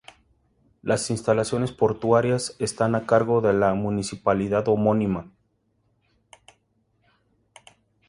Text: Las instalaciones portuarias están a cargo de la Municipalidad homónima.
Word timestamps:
Las 0.81 1.11
instalaciones 1.11 1.71
portuarias 1.71 2.55
están 2.57 2.95
a 2.95 3.05
cargo 3.05 3.39
de 3.39 3.53
la 3.53 3.75
Municipalidad 3.75 4.67
homónima. 4.67 5.29